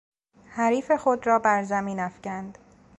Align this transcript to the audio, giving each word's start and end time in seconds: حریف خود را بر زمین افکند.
حریف 0.49 0.91
خود 0.91 1.27
را 1.27 1.39
بر 1.39 1.63
زمین 1.63 1.99
افکند. 1.99 2.57